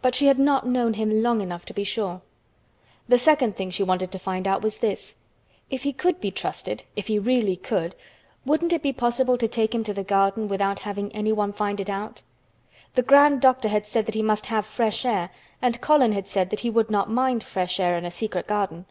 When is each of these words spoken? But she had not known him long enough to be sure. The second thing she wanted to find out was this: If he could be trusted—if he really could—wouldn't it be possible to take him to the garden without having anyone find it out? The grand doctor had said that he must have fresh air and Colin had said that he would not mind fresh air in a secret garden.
But 0.00 0.14
she 0.14 0.24
had 0.26 0.38
not 0.38 0.66
known 0.66 0.94
him 0.94 1.20
long 1.22 1.42
enough 1.42 1.66
to 1.66 1.74
be 1.74 1.84
sure. 1.84 2.22
The 3.10 3.18
second 3.18 3.56
thing 3.56 3.70
she 3.70 3.82
wanted 3.82 4.10
to 4.10 4.18
find 4.18 4.48
out 4.48 4.62
was 4.62 4.78
this: 4.78 5.18
If 5.68 5.82
he 5.82 5.92
could 5.92 6.18
be 6.18 6.30
trusted—if 6.30 7.08
he 7.08 7.18
really 7.18 7.56
could—wouldn't 7.56 8.72
it 8.72 8.80
be 8.82 8.94
possible 8.94 9.36
to 9.36 9.46
take 9.46 9.74
him 9.74 9.84
to 9.84 9.92
the 9.92 10.02
garden 10.02 10.48
without 10.48 10.80
having 10.80 11.12
anyone 11.14 11.52
find 11.52 11.78
it 11.78 11.90
out? 11.90 12.22
The 12.94 13.02
grand 13.02 13.42
doctor 13.42 13.68
had 13.68 13.84
said 13.84 14.06
that 14.06 14.14
he 14.14 14.22
must 14.22 14.46
have 14.46 14.64
fresh 14.64 15.04
air 15.04 15.28
and 15.60 15.82
Colin 15.82 16.12
had 16.12 16.26
said 16.26 16.48
that 16.48 16.60
he 16.60 16.70
would 16.70 16.90
not 16.90 17.10
mind 17.10 17.44
fresh 17.44 17.78
air 17.78 17.98
in 17.98 18.06
a 18.06 18.10
secret 18.10 18.46
garden. 18.46 18.86